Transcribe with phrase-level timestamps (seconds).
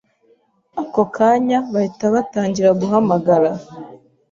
[0.81, 3.49] ako kanya bahita batangira guhamagara